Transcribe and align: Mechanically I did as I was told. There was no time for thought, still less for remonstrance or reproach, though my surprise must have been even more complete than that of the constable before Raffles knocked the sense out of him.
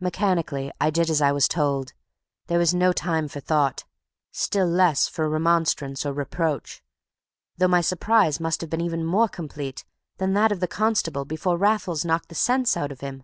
Mechanically 0.00 0.72
I 0.80 0.90
did 0.90 1.08
as 1.08 1.22
I 1.22 1.30
was 1.30 1.46
told. 1.46 1.92
There 2.48 2.58
was 2.58 2.74
no 2.74 2.92
time 2.92 3.28
for 3.28 3.38
thought, 3.38 3.84
still 4.32 4.66
less 4.66 5.06
for 5.06 5.28
remonstrance 5.28 6.04
or 6.04 6.12
reproach, 6.12 6.82
though 7.58 7.68
my 7.68 7.80
surprise 7.80 8.40
must 8.40 8.60
have 8.62 8.70
been 8.70 8.80
even 8.80 9.04
more 9.04 9.28
complete 9.28 9.84
than 10.18 10.32
that 10.32 10.50
of 10.50 10.58
the 10.58 10.66
constable 10.66 11.24
before 11.24 11.56
Raffles 11.56 12.04
knocked 12.04 12.28
the 12.28 12.34
sense 12.34 12.76
out 12.76 12.90
of 12.90 13.02
him. 13.02 13.22